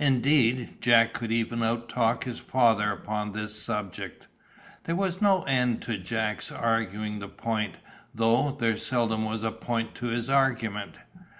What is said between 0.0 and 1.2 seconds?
Indeed, Jack